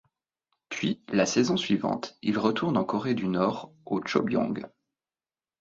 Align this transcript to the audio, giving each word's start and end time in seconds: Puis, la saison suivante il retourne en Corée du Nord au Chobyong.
Puis, 0.69 1.03
la 1.09 1.27
saison 1.27 1.57
suivante 1.57 2.17
il 2.23 2.39
retourne 2.39 2.75
en 2.75 2.83
Corée 2.83 3.13
du 3.13 3.27
Nord 3.27 3.71
au 3.85 4.01
Chobyong. 4.03 4.65